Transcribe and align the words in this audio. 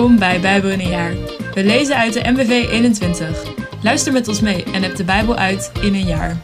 Bij 0.00 0.40
Bijbel 0.40 0.70
in 0.70 0.80
een 0.80 0.88
jaar. 0.88 1.14
We 1.54 1.64
lezen 1.64 1.96
uit 1.96 2.12
de 2.12 2.30
MBV 2.30 2.50
21. 2.70 3.54
Luister 3.82 4.12
met 4.12 4.28
ons 4.28 4.40
mee 4.40 4.64
en 4.64 4.82
heb 4.82 4.96
de 4.96 5.04
Bijbel 5.04 5.36
uit 5.36 5.72
in 5.82 5.94
een 5.94 6.06
jaar. 6.06 6.36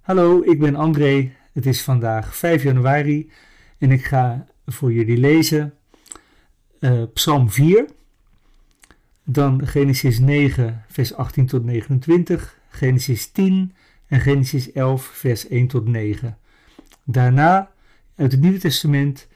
Hallo, 0.00 0.42
ik 0.42 0.58
ben 0.58 0.76
André. 0.76 1.32
Het 1.52 1.66
is 1.66 1.82
vandaag 1.82 2.36
5 2.36 2.62
januari 2.62 3.30
en 3.78 3.90
ik 3.90 4.04
ga 4.04 4.46
voor 4.66 4.92
jullie 4.92 5.18
lezen 5.18 5.74
uh, 6.80 7.02
Psalm 7.14 7.50
4, 7.50 7.86
dan 9.24 9.66
Genesis 9.66 10.18
9, 10.18 10.84
vers 10.88 11.14
18 11.14 11.46
tot 11.46 11.64
29, 11.64 12.58
Genesis 12.68 13.26
10 13.26 13.74
en 14.06 14.20
Genesis 14.20 14.72
11, 14.72 15.04
vers 15.04 15.48
1 15.48 15.66
tot 15.66 15.88
9. 15.88 16.38
Daarna 17.04 17.71
uit 18.16 18.32
het 18.32 18.40
Nieuwe 18.40 18.58
Testament 18.58 19.28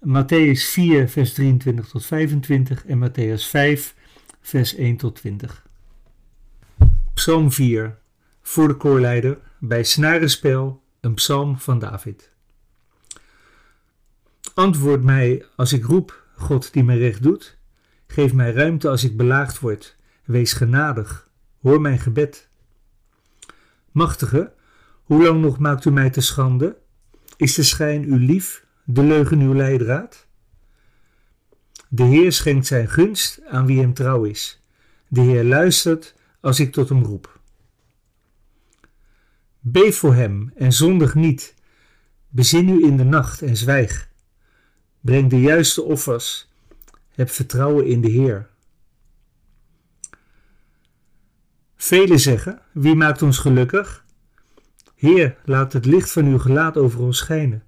Matthäus 0.00 0.70
4, 0.70 1.08
vers 1.08 1.32
23 1.32 1.88
tot 1.88 2.06
25 2.06 2.86
en 2.86 3.08
Matthäus 3.08 3.48
5, 3.48 3.94
vers 4.40 4.74
1 4.74 4.96
tot 4.96 5.14
20. 5.14 5.66
Psalm 7.14 7.52
4 7.52 7.98
voor 8.42 8.68
de 8.68 8.76
koorleider 8.76 9.38
bij 9.58 9.84
snarenspel 9.84 10.82
een 11.00 11.14
psalm 11.14 11.58
van 11.58 11.78
David. 11.78 12.30
Antwoord 14.54 15.02
mij 15.02 15.44
als 15.56 15.72
ik 15.72 15.84
roep, 15.84 16.24
God 16.36 16.72
die 16.72 16.84
mij 16.84 16.98
recht 16.98 17.22
doet. 17.22 17.58
Geef 18.06 18.32
mij 18.32 18.52
ruimte 18.52 18.88
als 18.88 19.04
ik 19.04 19.16
belaagd 19.16 19.58
word. 19.58 19.96
Wees 20.24 20.52
genadig, 20.52 21.28
hoor 21.60 21.80
mijn 21.80 21.98
gebed. 21.98 22.48
Machtige, 23.90 24.52
hoe 25.02 25.22
lang 25.22 25.40
nog 25.40 25.58
maakt 25.58 25.84
u 25.84 25.90
mij 25.90 26.10
te 26.10 26.20
schande? 26.20 26.80
Is 27.42 27.54
de 27.54 27.62
schijn 27.62 28.04
uw 28.04 28.16
lief, 28.16 28.66
de 28.84 29.02
leugen 29.02 29.40
uw 29.40 29.54
leidraad? 29.54 30.26
De 31.88 32.02
Heer 32.02 32.32
schenkt 32.32 32.66
zijn 32.66 32.88
gunst 32.88 33.40
aan 33.46 33.66
wie 33.66 33.80
hem 33.80 33.94
trouw 33.94 34.24
is. 34.24 34.62
De 35.08 35.20
Heer 35.20 35.44
luistert 35.44 36.14
als 36.40 36.60
ik 36.60 36.72
tot 36.72 36.88
hem 36.88 37.02
roep. 37.02 37.40
Beef 39.60 39.96
voor 39.96 40.14
hem 40.14 40.52
en 40.56 40.72
zondig 40.72 41.14
niet. 41.14 41.54
Bezin 42.28 42.68
u 42.68 42.84
in 42.84 42.96
de 42.96 43.04
nacht 43.04 43.42
en 43.42 43.56
zwijg. 43.56 44.08
Breng 45.00 45.30
de 45.30 45.40
juiste 45.40 45.82
offers. 45.82 46.50
Heb 47.08 47.30
vertrouwen 47.30 47.86
in 47.86 48.00
de 48.00 48.10
Heer. 48.10 48.48
Velen 51.76 52.20
zeggen: 52.20 52.62
Wie 52.72 52.94
maakt 52.94 53.22
ons 53.22 53.38
gelukkig? 53.38 54.01
Heer, 55.02 55.36
laat 55.44 55.72
het 55.72 55.84
licht 55.84 56.12
van 56.12 56.26
uw 56.26 56.38
gelaat 56.38 56.76
over 56.76 57.00
ons 57.00 57.18
schijnen. 57.18 57.62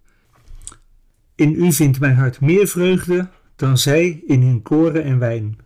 In 1.35 1.55
u 1.55 1.73
vindt 1.73 2.01
mijn 2.01 2.15
hart 2.15 2.41
meer 2.41 2.67
vreugde 2.67 3.29
dan 3.57 3.79
zij 3.79 4.23
in 4.27 4.43
hun 4.43 4.63
koren 4.63 5.05
en 5.05 5.19
wijn. 5.19 5.59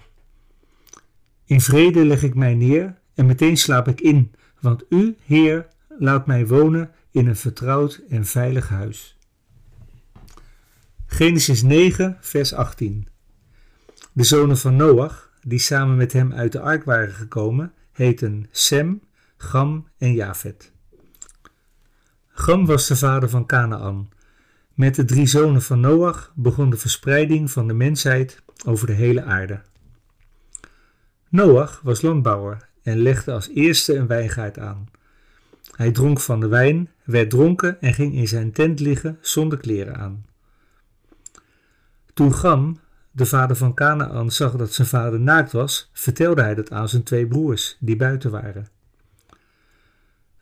In 1.45 1.61
vrede 1.61 2.05
leg 2.05 2.23
ik 2.23 2.35
mij 2.35 2.55
neer 2.55 2.99
en 3.15 3.27
meteen 3.27 3.57
slaap 3.57 3.89
ik 3.89 4.01
in, 4.01 4.33
want 4.61 4.85
u, 4.89 5.17
Heer, 5.25 5.69
laat 5.99 6.27
mij 6.27 6.47
wonen 6.47 6.91
in 7.11 7.27
een 7.27 7.37
vertrouwd 7.37 8.03
en 8.09 8.27
veilig 8.27 8.69
huis. 8.69 9.19
Genesis 11.07 11.63
9, 11.63 12.17
vers 12.21 12.55
18. 12.55 13.09
De 14.13 14.25
zonen 14.25 14.59
van 14.59 14.77
Noach, 14.77 15.31
die 15.43 15.59
samen 15.59 15.97
met 15.97 16.13
hem 16.13 16.33
uit 16.33 16.53
de 16.53 16.61
ark 16.61 16.85
waren 16.85 17.15
gekomen, 17.15 17.73
heten 17.93 18.47
Sem, 18.51 19.01
Gam 19.37 19.89
en 19.99 20.13
Jafet. 20.13 20.77
Gam 22.39 22.67
was 22.67 22.87
de 22.87 22.97
vader 22.97 23.29
van 23.29 23.47
Canaan. 23.47 24.09
Met 24.75 24.95
de 24.95 25.05
drie 25.05 25.27
zonen 25.27 25.63
van 25.63 25.81
Noach 25.81 26.33
begon 26.35 26.71
de 26.71 26.77
verspreiding 26.77 27.51
van 27.51 27.67
de 27.67 27.75
mensheid 27.75 28.43
over 28.67 28.87
de 28.87 28.93
hele 28.93 29.23
aarde. 29.23 29.61
Noach 31.29 31.81
was 31.83 32.03
landbouwer 32.03 32.69
en 32.83 32.99
legde 32.99 33.33
als 33.33 33.49
eerste 33.49 33.95
een 33.95 34.07
wijngaard 34.07 34.59
aan. 34.59 34.89
Hij 35.77 35.91
dronk 35.91 36.21
van 36.21 36.41
de 36.41 36.49
wijn, 36.49 36.91
werd 37.05 37.31
dronken 37.31 37.81
en 37.81 37.95
ging 37.95 38.15
in 38.15 38.29
zijn 38.29 38.53
tent 38.53 38.81
liggen 38.81 39.19
zonder 39.21 39.59
kleren 39.59 39.97
aan. 39.97 40.27
Toen 42.15 42.35
Gam, 42.35 42.81
de 43.11 43.27
vader 43.27 43.57
van 43.57 43.75
Canaan, 43.75 44.31
zag 44.31 44.57
dat 44.57 44.73
zijn 44.73 44.89
vader 44.89 45.21
naakt 45.21 45.53
was, 45.53 45.91
vertelde 45.93 46.43
hij 46.43 46.55
dat 46.55 46.71
aan 46.71 46.89
zijn 46.89 47.03
twee 47.03 47.27
broers, 47.27 47.77
die 47.81 47.97
buiten 47.97 48.31
waren. 48.31 48.78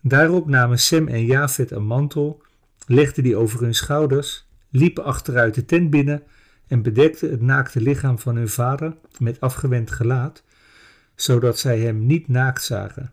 Daarop 0.08 0.48
namen 0.48 0.78
Sem 0.78 1.08
en 1.08 1.24
Jafet 1.24 1.70
een 1.70 1.86
mantel, 1.86 2.42
legden 2.86 3.22
die 3.22 3.36
over 3.36 3.60
hun 3.60 3.74
schouders, 3.74 4.48
liepen 4.70 5.04
achteruit 5.04 5.54
de 5.54 5.64
tent 5.64 5.90
binnen 5.90 6.22
en 6.66 6.82
bedekten 6.82 7.30
het 7.30 7.40
naakte 7.40 7.80
lichaam 7.80 8.18
van 8.18 8.36
hun 8.36 8.48
vader 8.48 8.96
met 9.18 9.40
afgewend 9.40 9.90
gelaat, 9.90 10.42
zodat 11.14 11.58
zij 11.58 11.78
hem 11.78 12.06
niet 12.06 12.28
naakt 12.28 12.62
zagen. 12.62 13.12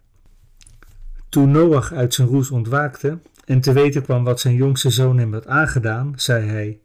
Toen 1.30 1.52
Noach 1.52 1.94
uit 1.94 2.14
zijn 2.14 2.28
roes 2.28 2.52
ontwaakte 2.52 3.20
en 3.46 3.62
te 3.62 3.74
weten 3.74 4.02
kwam 4.04 4.24
wat 4.24 4.40
zijn 4.40 4.56
jongste 4.56 4.90
zoon 4.90 5.18
hem 5.18 5.34
had 5.34 5.48
aangedaan, 5.48 6.14
zei 6.16 6.48
hij: 6.48 6.80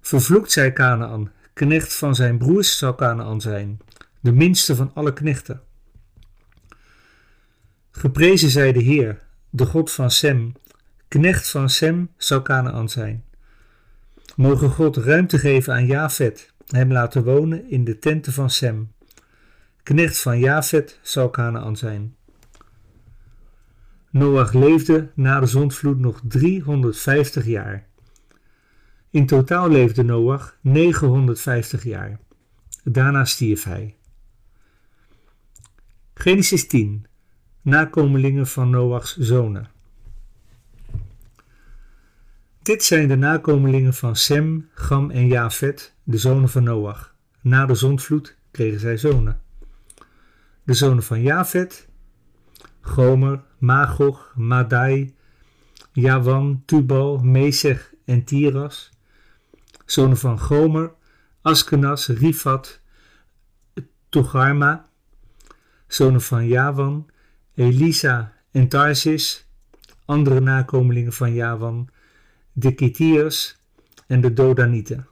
Vervloekt 0.00 0.52
zij 0.52 0.72
Canaan, 0.72 1.30
knecht 1.52 1.94
van 1.94 2.14
zijn 2.14 2.38
broers 2.38 2.78
zal 2.78 2.94
Canaan 2.94 3.40
zijn, 3.40 3.80
de 4.20 4.32
minste 4.32 4.76
van 4.76 4.90
alle 4.94 5.12
knechten. 5.12 5.62
Geprezen 7.94 8.50
zij 8.50 8.72
de 8.72 8.82
Heer, 8.82 9.22
de 9.50 9.66
God 9.66 9.90
van 9.90 10.10
Sem, 10.10 10.52
knecht 11.08 11.50
van 11.50 11.70
Sem 11.70 12.10
zal 12.16 12.42
Canaan 12.42 12.88
zijn. 12.88 13.24
Mogen 14.36 14.70
God 14.70 14.96
ruimte 14.96 15.38
geven 15.38 15.74
aan 15.74 15.86
Jafet, 15.86 16.52
hem 16.66 16.92
laten 16.92 17.24
wonen 17.24 17.70
in 17.70 17.84
de 17.84 17.98
tenten 17.98 18.32
van 18.32 18.50
Sem. 18.50 18.92
Knecht 19.82 20.18
van 20.18 20.38
Jafet 20.38 20.98
zal 21.02 21.30
Canaan 21.30 21.76
zijn. 21.76 22.16
Noach 24.10 24.52
leefde 24.52 25.10
na 25.14 25.40
de 25.40 25.46
zondvloed 25.46 25.98
nog 25.98 26.20
350 26.28 27.46
jaar. 27.46 27.86
In 29.10 29.26
totaal 29.26 29.68
leefde 29.68 30.02
Noach 30.02 30.56
950 30.60 31.84
jaar. 31.84 32.20
Daarna 32.84 33.24
stierf 33.24 33.64
hij. 33.64 33.96
Genesis 36.14 36.66
10. 36.68 37.06
Nakomelingen 37.62 38.46
van 38.46 38.70
Noachs 38.70 39.16
zonen. 39.16 39.70
Dit 42.62 42.84
zijn 42.84 43.08
de 43.08 43.16
nakomelingen 43.16 43.94
van 43.94 44.16
Sem, 44.16 44.68
Gam 44.74 45.10
en 45.10 45.26
Jafet, 45.26 45.94
de 46.02 46.18
zonen 46.18 46.48
van 46.48 46.62
Noach. 46.62 47.14
Na 47.40 47.66
de 47.66 47.74
zondvloed 47.74 48.36
kregen 48.50 48.80
zij 48.80 48.96
zonen. 48.96 49.40
De 50.62 50.74
zonen 50.74 51.02
van 51.02 51.22
Jafet, 51.22 51.88
Gomer, 52.80 53.42
Magog, 53.58 54.32
Madai, 54.36 55.14
Jawan, 55.92 56.62
Tubal, 56.64 57.18
Mesech 57.18 57.92
en 58.04 58.24
Tiras. 58.24 58.90
Zonen 59.86 60.16
van 60.16 60.38
Gomer, 60.38 60.92
Askenas, 61.42 62.06
Rifat, 62.06 62.80
Togarma. 64.08 64.88
Zonen 65.86 66.22
van 66.22 66.46
Jawan, 66.46 67.10
Elisa 67.62 68.32
en 68.50 68.68
Tarsis. 68.68 69.46
Andere 70.04 70.40
nakomelingen 70.40 71.12
van 71.12 71.34
Jawan, 71.34 71.88
de 72.52 72.74
Kitiërs 72.74 73.56
en 74.06 74.20
de 74.20 74.32
Dodanieten. 74.32 75.06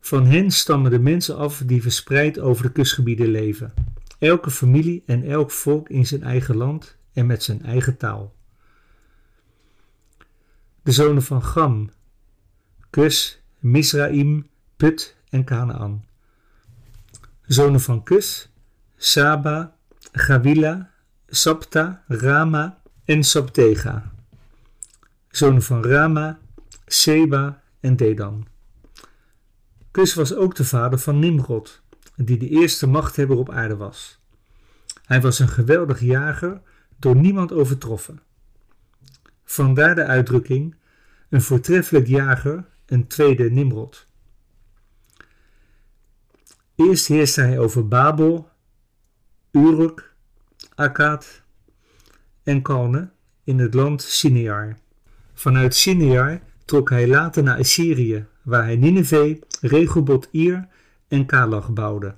Van 0.00 0.26
hen 0.26 0.50
stammen 0.50 0.90
de 0.90 0.98
mensen 0.98 1.36
af 1.36 1.62
die 1.66 1.82
verspreid 1.82 2.38
over 2.38 2.62
de 2.62 2.72
kustgebieden 2.72 3.28
leven 3.28 3.72
elke 4.22 4.50
familie 4.50 5.02
en 5.06 5.24
elk 5.24 5.50
volk 5.50 5.88
in 5.88 6.06
zijn 6.06 6.22
eigen 6.22 6.56
land 6.56 6.96
en 7.12 7.26
met 7.26 7.42
zijn 7.42 7.62
eigen 7.62 7.96
taal. 7.96 8.34
De 10.82 10.92
zonen 10.92 11.22
van 11.22 11.42
Gam, 11.42 11.90
Kus, 12.90 13.42
Misraim, 13.58 14.48
Put 14.76 15.16
en 15.28 15.44
Canaan. 15.44 16.04
Zonen 17.42 17.80
van 17.80 18.02
Kus, 18.02 18.52
Saba, 18.96 19.76
Gawila, 20.12 20.90
Sapta, 21.34 22.04
Rama 22.08 22.78
en 23.04 23.24
Saptega. 23.24 24.12
Zonen 25.28 25.62
van 25.62 25.84
Rama, 25.84 26.38
Seba 26.86 27.62
en 27.80 27.96
Dedan. 27.96 28.46
Kus 29.90 30.14
was 30.14 30.34
ook 30.34 30.54
de 30.54 30.64
vader 30.64 30.98
van 30.98 31.18
Nimrod, 31.18 31.82
die 32.16 32.38
de 32.38 32.48
eerste 32.48 32.86
machthebber 32.86 33.36
op 33.36 33.50
aarde 33.50 33.76
was. 33.76 34.20
Hij 35.04 35.20
was 35.20 35.38
een 35.38 35.48
geweldig 35.48 36.00
jager, 36.00 36.60
door 36.96 37.16
niemand 37.16 37.52
overtroffen. 37.52 38.20
Vandaar 39.44 39.94
de 39.94 40.04
uitdrukking: 40.04 40.74
een 41.28 41.42
voortreffelijk 41.42 42.06
jager, 42.06 42.64
een 42.86 43.06
tweede 43.06 43.50
Nimrod. 43.50 44.06
Eerst 46.74 47.06
heerste 47.06 47.40
hij 47.40 47.58
over 47.58 47.88
Babel, 47.88 48.50
Uruk, 49.50 50.11
Akkad 50.82 51.42
en 52.42 52.62
Kalne 52.62 53.10
in 53.44 53.58
het 53.58 53.74
land 53.74 54.02
Sinear. 54.02 54.78
Vanuit 55.34 55.74
Sinear 55.74 56.40
trok 56.64 56.90
hij 56.90 57.08
later 57.08 57.42
naar 57.42 57.58
Assyrië, 57.58 58.26
waar 58.42 58.64
hij 58.64 58.76
Nineveh, 58.76 59.40
Rehoboth 59.60 60.28
Ir 60.30 60.68
en 61.08 61.26
Kalach 61.26 61.72
bouwde. 61.72 62.14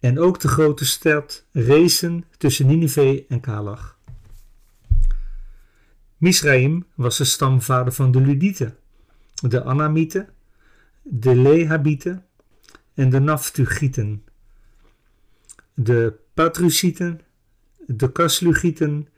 En 0.00 0.18
ook 0.18 0.40
de 0.40 0.48
grote 0.48 0.84
stad 0.84 1.46
Resen 1.52 2.24
tussen 2.38 2.66
Nineveh 2.66 3.24
en 3.28 3.40
Kalach. 3.40 3.98
Misraim 6.16 6.86
was 6.94 7.16
de 7.16 7.24
stamvader 7.24 7.92
van 7.92 8.10
de 8.10 8.20
Ludieten, 8.20 8.76
de 9.34 9.64
Anamieten, 9.64 10.28
de 11.02 11.36
Lehabieten 11.36 12.24
en 12.94 13.10
de 13.10 13.18
Naftugieten, 13.18 14.24
de 15.74 16.14
Patrusieten, 16.34 17.20
de 17.86 18.12
Kaslugieten, 18.12 19.08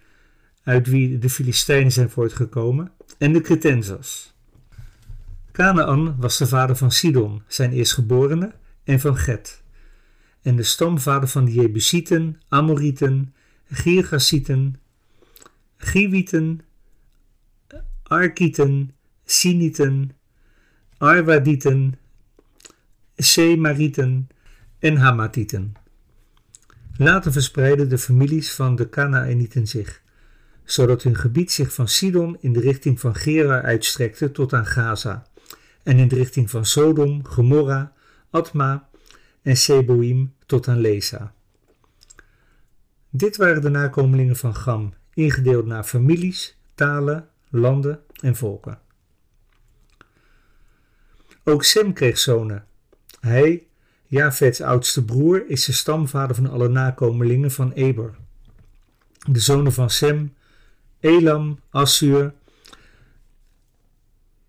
uit 0.63 0.87
wie 0.87 1.19
de 1.19 1.31
Filistijnen 1.31 1.93
zijn 1.93 2.11
voortgekomen, 2.11 2.93
en 3.19 3.33
de 3.33 3.41
Cretensas. 3.41 4.35
Canaan 5.53 6.17
was 6.19 6.39
de 6.39 6.47
vader 6.47 6.77
van 6.77 6.91
Sidon, 6.91 7.43
zijn 7.47 7.73
eerstgeborene, 7.73 8.53
en 8.85 9.01
van 9.01 9.17
Get, 9.17 9.63
en 10.43 10.57
de 10.57 10.63
stamvader 10.63 11.29
van 11.29 11.45
de 11.45 11.53
Jebusieten, 11.53 12.41
Amorieten, 12.49 13.35
Girgasieten, 13.71 14.81
Giwieten, 15.77 16.61
Arkieten, 18.03 18.95
Sinieten, 19.25 20.17
Arwadieten, 20.99 21.99
Semarieten 23.17 24.29
en 24.79 24.97
Hamatieten. 24.97 25.75
Later 26.99 27.33
verspreidden 27.33 27.89
de 27.89 27.99
families 27.99 28.53
van 28.53 28.77
de 28.77 28.89
Canaanieten 28.89 29.67
zich, 29.67 30.03
zodat 30.65 31.03
hun 31.03 31.17
gebied 31.17 31.53
zich 31.53 31.75
van 31.75 31.89
Sidon 31.89 32.37
in 32.41 32.53
de 32.53 32.61
richting 32.61 33.01
van 33.01 33.15
Gera 33.15 33.63
uitstrekte 33.63 34.33
tot 34.33 34.53
aan 34.53 34.67
Gaza, 34.67 35.27
en 35.83 35.99
in 35.99 36.09
de 36.09 36.15
richting 36.15 36.51
van 36.51 36.67
Sodom, 36.67 37.27
Gomorra, 37.27 37.93
Atma 38.31 38.89
en 39.43 39.57
Seboim 39.57 40.35
tot 40.47 40.69
aan 40.69 40.81
Leza. 40.81 41.35
Dit 43.11 43.37
waren 43.37 43.63
de 43.63 43.69
nakomelingen 43.69 44.37
van 44.37 44.55
Gam, 44.55 44.95
ingedeeld 45.15 45.67
naar 45.67 45.85
families, 45.85 46.59
talen, 46.75 47.29
landen 47.51 48.01
en 48.21 48.37
volken. 48.37 48.79
Ook 51.45 51.65
Sem 51.65 51.93
kreeg 51.93 52.19
zonen. 52.19 52.67
Hij, 53.21 53.67
Javets 54.07 54.61
oudste 54.61 55.05
broer, 55.05 55.45
is 55.47 55.65
de 55.65 55.73
stamvader 55.73 56.37
van 56.37 56.51
alle 56.51 56.69
nakomelingen 56.69 57.51
van 57.51 57.73
Eber. 57.73 58.15
De 59.31 59.41
zonen 59.41 59.73
van 59.73 59.91
Sem, 59.91 60.35
Elam, 61.01 61.61
Assur, 61.71 62.35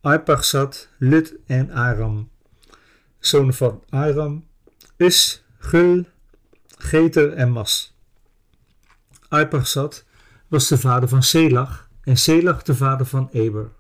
Arpaxad, 0.01 0.89
Lut 0.97 1.35
en 1.45 1.71
Aram. 1.71 2.29
Zonen 3.19 3.53
van 3.53 3.83
Aram, 3.89 4.45
Us, 4.97 5.43
Gul, 5.57 6.05
Geter 6.77 7.33
en 7.33 7.51
Mas. 7.51 7.95
Arpaxad 9.27 10.05
was 10.47 10.67
de 10.67 10.77
vader 10.77 11.09
van 11.09 11.23
Selach 11.23 11.89
en 12.03 12.17
Selach 12.17 12.63
de 12.63 12.75
vader 12.75 13.05
van 13.05 13.29
Eber. 13.31 13.71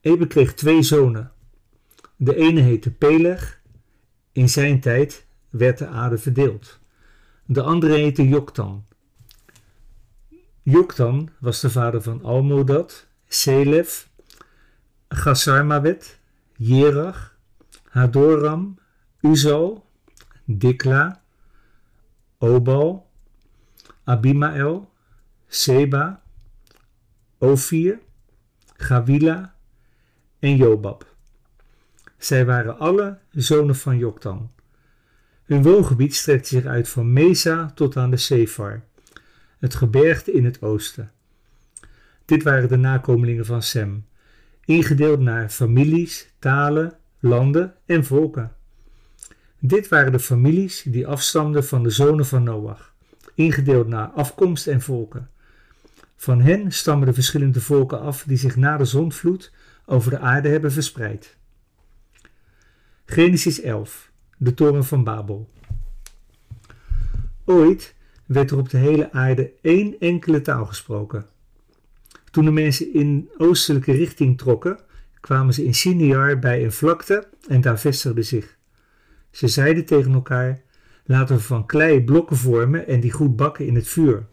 Eber 0.00 0.26
kreeg 0.26 0.54
twee 0.54 0.82
zonen. 0.82 1.32
De 2.16 2.36
ene 2.36 2.60
heette 2.60 2.90
Peleg. 2.90 3.59
In 4.32 4.48
zijn 4.48 4.80
tijd 4.80 5.26
werd 5.48 5.78
de 5.78 5.86
aarde 5.86 6.18
verdeeld. 6.18 6.78
De 7.46 7.62
andere 7.62 7.94
heette 7.94 8.28
Joktan. 8.28 8.84
Joktan 10.62 11.30
was 11.38 11.60
de 11.60 11.70
vader 11.70 12.02
van 12.02 12.22
Almodad, 12.22 13.06
Selef, 13.28 14.08
Gasarmawet, 15.08 16.18
Jerach, 16.56 17.36
Hadoram, 17.84 18.78
Uzal, 19.20 19.86
Dikla, 20.44 21.22
Obal, 22.38 23.10
Abimael, 24.04 24.92
Seba, 25.48 26.22
Ophir, 27.38 27.98
Gawila 28.76 29.54
en 30.38 30.56
Jobab. 30.56 31.06
Zij 32.20 32.46
waren 32.46 32.78
alle 32.78 33.18
zonen 33.30 33.76
van 33.76 33.98
Joktan. 33.98 34.50
Hun 35.44 35.62
woongebied 35.62 36.14
strekte 36.14 36.48
zich 36.48 36.64
uit 36.64 36.88
van 36.88 37.12
Mesa 37.12 37.70
tot 37.74 37.96
aan 37.96 38.10
de 38.10 38.16
Sefar, 38.16 38.82
het 39.58 39.74
gebergte 39.74 40.32
in 40.32 40.44
het 40.44 40.62
oosten. 40.62 41.12
Dit 42.24 42.42
waren 42.42 42.68
de 42.68 42.76
nakomelingen 42.76 43.46
van 43.46 43.62
Sem, 43.62 44.06
ingedeeld 44.64 45.20
naar 45.20 45.48
families, 45.48 46.32
talen, 46.38 46.92
landen 47.18 47.74
en 47.86 48.04
volken. 48.04 48.52
Dit 49.58 49.88
waren 49.88 50.12
de 50.12 50.20
families 50.20 50.82
die 50.82 51.06
afstamden 51.06 51.64
van 51.64 51.82
de 51.82 51.90
zonen 51.90 52.26
van 52.26 52.42
Noach, 52.42 52.94
ingedeeld 53.34 53.88
naar 53.88 54.08
afkomst 54.08 54.66
en 54.66 54.80
volken. 54.80 55.30
Van 56.16 56.40
hen 56.40 56.72
stammen 56.72 57.06
de 57.06 57.14
verschillende 57.14 57.60
volken 57.60 58.00
af 58.00 58.24
die 58.26 58.36
zich 58.36 58.56
na 58.56 58.76
de 58.76 58.84
zondvloed 58.84 59.52
over 59.86 60.10
de 60.10 60.18
aarde 60.18 60.48
hebben 60.48 60.72
verspreid. 60.72 61.38
Genesis 63.10 63.60
11, 63.60 64.10
de 64.36 64.54
toren 64.54 64.84
van 64.84 65.04
Babel. 65.04 65.48
Ooit 67.44 67.94
werd 68.26 68.50
er 68.50 68.58
op 68.58 68.70
de 68.70 68.76
hele 68.76 69.12
aarde 69.12 69.52
één 69.62 69.96
enkele 69.98 70.40
taal 70.40 70.66
gesproken. 70.66 71.26
Toen 72.30 72.44
de 72.44 72.50
mensen 72.50 72.94
in 72.94 73.30
oostelijke 73.38 73.92
richting 73.92 74.38
trokken, 74.38 74.78
kwamen 75.20 75.54
ze 75.54 75.64
in 75.64 75.74
Siniar 75.74 76.38
bij 76.38 76.64
een 76.64 76.72
vlakte 76.72 77.28
en 77.48 77.60
daar 77.60 77.78
vestigden 77.78 78.24
zich. 78.24 78.56
Ze 79.30 79.48
zeiden 79.48 79.84
tegen 79.84 80.12
elkaar: 80.12 80.60
Laten 81.04 81.36
we 81.36 81.42
van 81.42 81.66
klei 81.66 82.04
blokken 82.04 82.36
vormen 82.36 82.86
en 82.86 83.00
die 83.00 83.12
goed 83.12 83.36
bakken 83.36 83.66
in 83.66 83.74
het 83.74 83.88
vuur. 83.88 84.26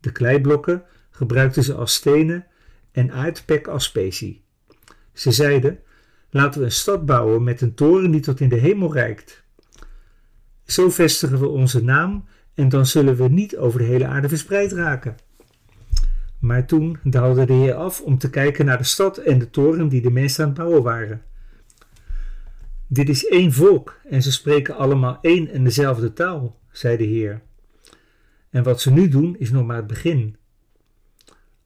De 0.00 0.12
kleiblokken 0.12 0.82
gebruikten 1.10 1.62
ze 1.62 1.74
als 1.74 1.94
stenen 1.94 2.46
en 2.92 3.12
aardpek 3.12 3.66
als 3.66 3.84
specie. 3.84 4.42
Ze 5.12 5.32
zeiden: 5.32 5.78
Laten 6.30 6.60
we 6.60 6.66
een 6.66 6.72
stad 6.72 7.06
bouwen 7.06 7.44
met 7.44 7.60
een 7.60 7.74
toren 7.74 8.10
die 8.10 8.20
tot 8.20 8.40
in 8.40 8.48
de 8.48 8.56
hemel 8.56 8.92
reikt. 8.92 9.44
Zo 10.64 10.90
vestigen 10.90 11.40
we 11.40 11.48
onze 11.48 11.84
naam 11.84 12.24
en 12.54 12.68
dan 12.68 12.86
zullen 12.86 13.16
we 13.16 13.28
niet 13.28 13.56
over 13.56 13.78
de 13.78 13.84
hele 13.84 14.06
aarde 14.06 14.28
verspreid 14.28 14.72
raken. 14.72 15.16
Maar 16.38 16.66
toen 16.66 16.98
daalde 17.02 17.44
de 17.44 17.52
Heer 17.52 17.74
af 17.74 18.00
om 18.00 18.18
te 18.18 18.30
kijken 18.30 18.64
naar 18.64 18.78
de 18.78 18.84
stad 18.84 19.16
en 19.16 19.38
de 19.38 19.50
toren 19.50 19.88
die 19.88 20.00
de 20.00 20.10
mensen 20.10 20.42
aan 20.44 20.50
het 20.50 20.58
bouwen 20.58 20.82
waren. 20.82 21.22
Dit 22.86 23.08
is 23.08 23.26
één 23.26 23.52
volk 23.52 24.00
en 24.08 24.22
ze 24.22 24.32
spreken 24.32 24.76
allemaal 24.76 25.18
één 25.20 25.48
en 25.48 25.64
dezelfde 25.64 26.12
taal, 26.12 26.58
zei 26.70 26.96
de 26.96 27.04
Heer. 27.04 27.42
En 28.50 28.62
wat 28.62 28.80
ze 28.80 28.92
nu 28.92 29.08
doen 29.08 29.36
is 29.38 29.50
nog 29.50 29.66
maar 29.66 29.76
het 29.76 29.86
begin. 29.86 30.36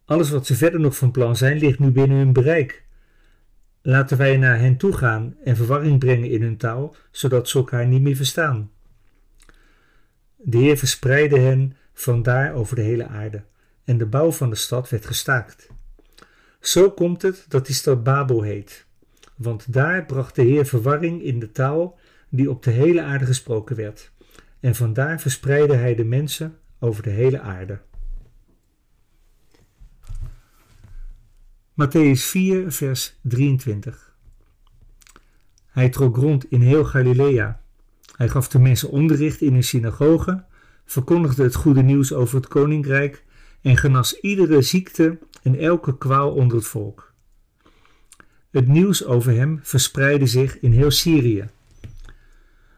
Alles 0.05 0.31
wat 0.31 0.47
ze 0.47 0.55
verder 0.55 0.81
nog 0.81 0.97
van 0.97 1.11
plan 1.11 1.37
zijn 1.37 1.59
ligt 1.59 1.79
nu 1.79 1.91
binnen 1.91 2.17
hun 2.17 2.33
bereik. 2.33 2.84
Laten 3.87 4.17
wij 4.19 4.37
naar 4.37 4.59
hen 4.59 4.77
toe 4.77 4.93
gaan 4.93 5.37
en 5.45 5.57
verwarring 5.57 5.99
brengen 5.99 6.31
in 6.31 6.43
hun 6.43 6.57
taal, 6.57 6.97
zodat 7.11 7.49
ze 7.49 7.59
elkaar 7.59 7.87
niet 7.87 8.03
meer 8.03 8.17
verstaan. 8.17 8.71
De 10.37 10.59
Heer 10.59 10.77
verspreidde 10.77 11.39
hen 11.39 11.77
vandaar 11.93 12.55
over 12.55 12.77
de 12.77 12.83
hele 12.83 13.07
aarde, 13.07 13.43
en 13.85 13.99
de 13.99 14.07
bouw 14.07 14.33
van 14.33 14.51
de 14.51 14.57
stad 14.57 14.89
werd 14.89 15.07
gestaakt. 15.07 15.69
Zo 16.61 16.91
komt 16.91 17.23
het 17.23 17.45
dat 17.49 17.67
die 17.67 17.75
stad 17.75 18.03
Babel 18.03 18.43
heet, 18.43 18.87
want 19.37 19.73
daar 19.73 20.05
bracht 20.05 20.35
de 20.35 20.43
Heer 20.43 20.67
verwarring 20.67 21.23
in 21.23 21.39
de 21.39 21.53
taal 21.53 21.99
die 22.29 22.51
op 22.51 22.63
de 22.63 22.71
hele 22.71 23.03
aarde 23.03 23.27
gesproken 23.27 23.77
werd, 23.77 24.11
en 24.61 24.75
vandaar 24.75 25.21
verspreidde 25.21 25.75
hij 25.75 25.95
de 25.95 26.05
mensen 26.05 26.59
over 26.79 27.03
de 27.03 27.11
hele 27.11 27.41
aarde. 27.41 27.79
Matthäus 31.75 32.23
4, 32.25 32.73
vers 32.73 33.19
23. 33.23 34.15
Hij 35.67 35.89
trok 35.89 36.17
rond 36.17 36.51
in 36.51 36.61
heel 36.61 36.85
Galilea. 36.85 37.61
Hij 38.17 38.29
gaf 38.29 38.49
de 38.49 38.59
mensen 38.59 38.91
onderricht 38.91 39.41
in 39.41 39.53
hun 39.53 39.65
synagogen, 39.65 40.47
verkondigde 40.85 41.43
het 41.43 41.55
goede 41.55 41.83
nieuws 41.83 42.13
over 42.13 42.37
het 42.37 42.49
koninkrijk 42.49 43.25
en 43.63 43.77
genas 43.77 44.21
iedere 44.21 44.63
ziekte 44.63 45.19
en 45.43 45.59
elke 45.59 45.99
kwaal 45.99 46.33
onder 46.33 46.57
het 46.57 46.67
volk. 46.67 47.13
Het 48.51 48.69
nieuws 48.69 49.05
over 49.05 49.33
hem 49.33 49.61
verspreidde 49.63 50.27
zich 50.27 50.61
in 50.61 50.73
heel 50.73 50.91
Syrië. 50.91 51.49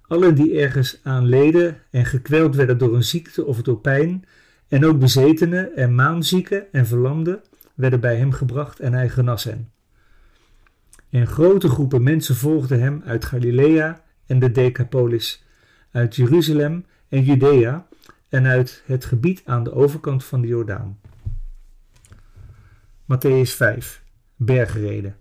Allen 0.03 0.35
die 0.35 0.59
ergens 0.59 1.01
aan 1.03 1.29
leden 1.29 1.83
en 1.91 2.05
gekweld 2.05 2.55
werden 2.55 2.79
door 2.79 2.95
een 2.95 3.05
ziekte 3.05 3.45
of 3.45 3.63
door 3.63 3.81
pijn, 3.81 4.25
en 4.69 4.85
ook 4.85 4.99
bezetenen 4.99 5.77
en 5.77 5.95
maanzieken 5.95 6.73
en 6.73 6.87
verlamden, 6.87 7.43
werden 7.77 8.01
bij 8.01 8.17
hem 8.17 8.33
gebracht 8.33 8.81
en 8.81 8.93
hij 8.93 9.09
genas 9.09 9.45
hen. 9.45 9.71
En 11.11 11.27
grote 11.27 11.69
groepen 11.69 12.03
mensen 12.03 12.37
volgden 12.37 12.81
hem 12.81 13.03
uit 13.05 13.25
Galilea 13.25 14.05
en 14.27 14.39
de 14.39 14.51
Decapolis, 14.51 15.45
uit 15.91 16.17
Jeruzalem 16.17 16.87
en 17.09 17.23
Judea 17.23 17.87
en 18.29 18.47
uit 18.47 18.83
het 18.87 19.05
gebied 19.05 19.43
aan 19.45 19.65
de 19.65 19.73
overkant 19.73 20.25
van 20.25 20.41
de 20.41 20.47
Jordaan. 20.47 20.99
Matthäus 23.03 23.51
5, 23.51 24.03
bergreden. 24.37 25.17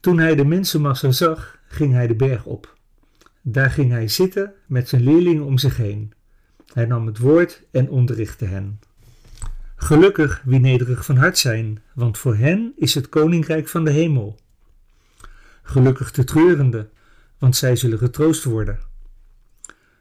Toen 0.00 0.18
hij 0.18 0.34
de 0.34 0.44
mensenmassa 0.44 1.10
zag, 1.10 1.58
ging 1.68 1.92
hij 1.92 2.06
de 2.06 2.14
berg 2.14 2.44
op. 2.44 2.76
Daar 3.42 3.70
ging 3.70 3.90
hij 3.90 4.08
zitten 4.08 4.54
met 4.66 4.88
zijn 4.88 5.02
leerlingen 5.02 5.44
om 5.44 5.58
zich 5.58 5.76
heen. 5.76 6.12
Hij 6.72 6.84
nam 6.84 7.06
het 7.06 7.18
woord 7.18 7.62
en 7.70 7.90
onderrichtte 7.90 8.44
hen. 8.44 8.80
Gelukkig 9.76 10.42
wie 10.44 10.60
nederig 10.60 11.04
van 11.04 11.16
hart 11.16 11.38
zijn, 11.38 11.82
want 11.94 12.18
voor 12.18 12.36
hen 12.36 12.72
is 12.76 12.94
het 12.94 13.08
koninkrijk 13.08 13.68
van 13.68 13.84
de 13.84 13.90
hemel. 13.90 14.38
Gelukkig 15.62 16.10
de 16.10 16.24
treurende, 16.24 16.88
want 17.38 17.56
zij 17.56 17.76
zullen 17.76 17.98
getroost 17.98 18.44
worden. 18.44 18.78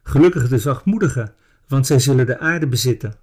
Gelukkig 0.04 0.48
de 0.48 0.60
zachtmoedigen, 0.60 1.34
want 1.68 1.86
zij 1.86 2.00
zullen 2.00 2.26
de 2.26 2.40
aarde 2.40 2.68
bezitten. 2.68 3.16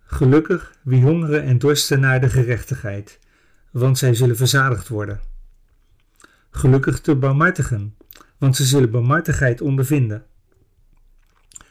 Gelukkig 0.00 0.74
wie 0.82 1.02
hongeren 1.02 1.42
en 1.42 1.58
dorsten 1.58 2.00
naar 2.00 2.20
de 2.20 2.28
gerechtigheid, 2.28 3.18
want 3.70 3.98
zij 3.98 4.14
zullen 4.14 4.36
verzadigd 4.36 4.88
worden. 4.88 5.20
Gelukkig 6.50 7.00
de 7.00 7.16
barmhartigen, 7.16 7.96
want 8.38 8.56
ze 8.56 8.64
zullen 8.64 8.90
barmhartigheid 8.90 9.60
ondervinden. 9.60 10.24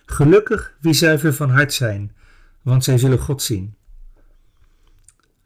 Gelukkig 0.09 0.75
wie 0.81 0.93
zuiver 0.93 1.33
van 1.33 1.49
hart 1.49 1.73
zijn, 1.73 2.15
want 2.61 2.83
zij 2.83 2.97
zullen 2.97 3.19
God 3.19 3.41
zien. 3.41 3.75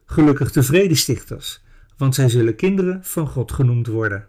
Gelukkig 0.05 0.51
de 0.51 0.63
vredestichters, 0.63 1.63
want 1.98 2.15
zij 2.15 2.29
zullen 2.29 2.55
kinderen 2.55 3.03
van 3.03 3.27
God 3.27 3.51
genoemd 3.51 3.88
worden. 3.88 4.27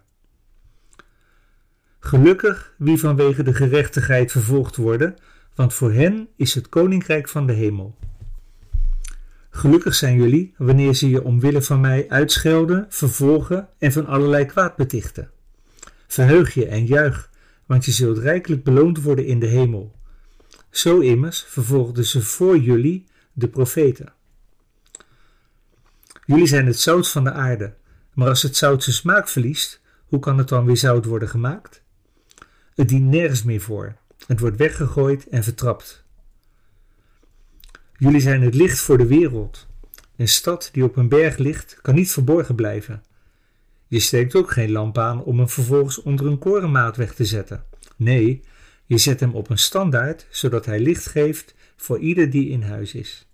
Gelukkig 1.98 2.74
wie 2.78 2.98
vanwege 2.98 3.42
de 3.42 3.54
gerechtigheid 3.54 4.30
vervolgd 4.30 4.76
worden, 4.76 5.16
want 5.54 5.74
voor 5.74 5.92
hen 5.92 6.28
is 6.36 6.54
het 6.54 6.68
koninkrijk 6.68 7.28
van 7.28 7.46
de 7.46 7.52
hemel. 7.52 7.98
Gelukkig 9.50 9.94
zijn 9.94 10.16
jullie 10.16 10.54
wanneer 10.56 10.94
ze 10.94 11.08
je 11.08 11.24
omwille 11.24 11.62
van 11.62 11.80
mij 11.80 12.08
uitschelden, 12.08 12.86
vervolgen 12.88 13.68
en 13.78 13.92
van 13.92 14.06
allerlei 14.06 14.46
kwaad 14.46 14.76
betichten. 14.76 15.30
Verheug 16.06 16.54
je 16.54 16.66
en 16.66 16.86
juich, 16.86 17.30
want 17.66 17.84
je 17.84 17.92
zult 17.92 18.18
rijkelijk 18.18 18.64
beloond 18.64 19.02
worden 19.02 19.26
in 19.26 19.38
de 19.38 19.46
hemel. 19.46 20.02
Zo 20.74 21.00
immers 21.00 21.44
vervolgden 21.48 22.04
ze 22.04 22.22
voor 22.22 22.58
jullie 22.58 23.06
de 23.32 23.48
profeten. 23.48 24.12
Jullie 26.26 26.46
zijn 26.46 26.66
het 26.66 26.80
zout 26.80 27.08
van 27.10 27.24
de 27.24 27.32
aarde, 27.32 27.74
maar 28.12 28.28
als 28.28 28.42
het 28.42 28.56
zout 28.56 28.82
zijn 28.82 28.96
smaak 28.96 29.28
verliest, 29.28 29.80
hoe 30.06 30.18
kan 30.18 30.38
het 30.38 30.48
dan 30.48 30.64
weer 30.64 30.76
zout 30.76 31.04
worden 31.04 31.28
gemaakt? 31.28 31.82
Het 32.74 32.88
dient 32.88 33.10
nergens 33.10 33.42
meer 33.42 33.60
voor. 33.60 33.96
Het 34.26 34.40
wordt 34.40 34.56
weggegooid 34.56 35.28
en 35.28 35.44
vertrapt. 35.44 36.04
Jullie 37.96 38.20
zijn 38.20 38.42
het 38.42 38.54
licht 38.54 38.78
voor 38.78 38.98
de 38.98 39.06
wereld. 39.06 39.66
Een 40.16 40.28
stad 40.28 40.68
die 40.72 40.84
op 40.84 40.96
een 40.96 41.08
berg 41.08 41.36
ligt, 41.36 41.78
kan 41.82 41.94
niet 41.94 42.10
verborgen 42.10 42.54
blijven. 42.54 43.02
Je 43.86 44.00
steekt 44.00 44.34
ook 44.34 44.50
geen 44.50 44.70
lamp 44.70 44.98
aan 44.98 45.24
om 45.24 45.38
hem 45.38 45.48
vervolgens 45.48 46.02
onder 46.02 46.26
een 46.26 46.38
korenmaat 46.38 46.96
weg 46.96 47.14
te 47.14 47.24
zetten. 47.24 47.64
Nee, 47.96 48.42
je 48.86 48.98
zet 48.98 49.20
hem 49.20 49.34
op 49.34 49.50
een 49.50 49.58
standaard, 49.58 50.26
zodat 50.30 50.66
hij 50.66 50.80
licht 50.80 51.06
geeft 51.06 51.54
voor 51.76 51.98
ieder 51.98 52.30
die 52.30 52.48
in 52.48 52.62
huis 52.62 52.94
is. 52.94 53.28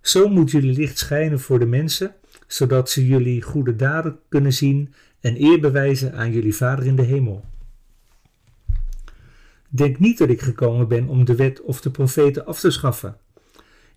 Zo 0.00 0.28
moet 0.28 0.50
jullie 0.50 0.72
licht 0.72 0.98
schijnen 0.98 1.40
voor 1.40 1.58
de 1.58 1.66
mensen, 1.66 2.14
zodat 2.46 2.90
ze 2.90 3.06
jullie 3.06 3.42
goede 3.42 3.76
daden 3.76 4.18
kunnen 4.28 4.52
zien 4.52 4.94
en 5.20 5.42
eer 5.42 5.60
bewijzen 5.60 6.14
aan 6.14 6.32
jullie 6.32 6.54
Vader 6.54 6.86
in 6.86 6.96
de 6.96 7.02
hemel. 7.02 7.44
Denk 9.68 9.98
niet 9.98 10.18
dat 10.18 10.28
ik 10.28 10.40
gekomen 10.40 10.88
ben 10.88 11.08
om 11.08 11.24
de 11.24 11.34
wet 11.34 11.60
of 11.60 11.80
de 11.80 11.90
profeten 11.90 12.46
af 12.46 12.60
te 12.60 12.70
schaffen. 12.70 13.16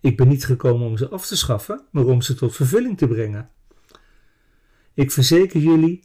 Ik 0.00 0.16
ben 0.16 0.28
niet 0.28 0.44
gekomen 0.44 0.86
om 0.86 0.96
ze 0.96 1.08
af 1.08 1.26
te 1.26 1.36
schaffen, 1.36 1.82
maar 1.90 2.04
om 2.04 2.22
ze 2.22 2.34
tot 2.34 2.56
vervulling 2.56 2.98
te 2.98 3.06
brengen. 3.06 3.50
Ik 4.94 5.10
verzeker 5.10 5.60
jullie, 5.60 6.02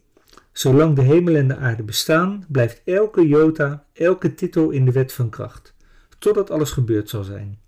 zolang 0.57 0.95
de 0.95 1.01
hemel 1.01 1.35
en 1.35 1.47
de 1.47 1.55
aarde 1.55 1.83
bestaan, 1.83 2.45
blijft 2.47 2.81
elke 2.85 3.27
jota, 3.27 3.85
elke 3.93 4.33
titel 4.33 4.69
in 4.69 4.85
de 4.85 4.91
wet 4.91 5.13
van 5.13 5.29
kracht, 5.29 5.74
totdat 6.19 6.51
alles 6.51 6.71
gebeurd 6.71 7.09
zal 7.09 7.24
zijn. 7.24 7.59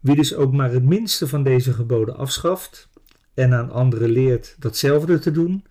Wie 0.00 0.16
dus 0.16 0.34
ook 0.34 0.52
maar 0.52 0.72
het 0.72 0.84
minste 0.84 1.28
van 1.28 1.42
deze 1.42 1.72
geboden 1.72 2.16
afschaft 2.16 2.88
en 3.34 3.54
aan 3.54 3.70
anderen 3.70 4.10
leert 4.10 4.56
datzelfde 4.58 5.18
te 5.18 5.30
doen, 5.30 5.64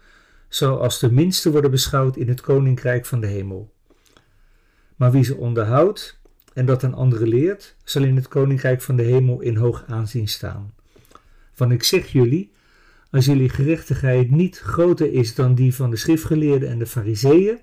zal 0.47 0.81
als 0.81 0.99
de 0.99 1.11
minste 1.11 1.51
worden 1.51 1.71
beschouwd 1.71 2.15
in 2.15 2.27
het 2.27 2.41
koninkrijk 2.41 3.05
van 3.05 3.19
de 3.19 3.27
hemel. 3.27 3.73
Maar 4.95 5.11
wie 5.11 5.23
ze 5.23 5.35
onderhoudt 5.35 6.19
en 6.53 6.65
dat 6.65 6.83
aan 6.83 6.93
anderen 6.93 7.27
leert, 7.27 7.75
zal 7.83 8.03
in 8.03 8.15
het 8.15 8.27
koninkrijk 8.27 8.81
van 8.81 8.95
de 8.95 9.03
hemel 9.03 9.41
in 9.41 9.55
hoog 9.55 9.83
aanzien 9.87 10.27
staan. 10.27 10.73
Want 11.55 11.71
ik 11.71 11.83
zeg 11.83 12.07
jullie, 12.07 12.51
als 13.11 13.25
jullie 13.25 13.49
gerechtigheid 13.49 14.31
niet 14.31 14.59
groter 14.59 15.13
is 15.13 15.35
dan 15.35 15.55
die 15.55 15.75
van 15.75 15.89
de 15.89 15.95
schriftgeleerden 15.95 16.69
en 16.69 16.79
de 16.79 16.85
fariseeën, 16.85 17.59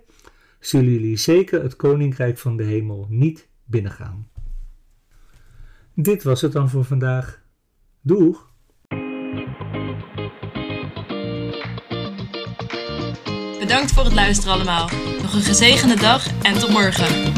zullen 0.60 0.90
jullie 0.90 1.16
zeker 1.16 1.62
het 1.62 1.76
koninkrijk 1.76 2.38
van 2.38 2.56
de 2.56 2.64
hemel 2.64 3.06
niet 3.10 3.48
binnengaan. 3.64 4.28
Dit 5.94 6.22
was 6.22 6.40
het 6.40 6.52
dan 6.52 6.70
voor 6.70 6.84
vandaag. 6.84 7.42
Doeg! 8.00 8.52
Bedankt 13.58 13.92
voor 13.92 14.04
het 14.04 14.14
luisteren 14.14 14.54
allemaal. 14.54 14.88
Nog 15.22 15.34
een 15.34 15.42
gezegende 15.42 15.96
dag 15.96 16.42
en 16.42 16.58
tot 16.58 16.70
morgen. 16.70 17.32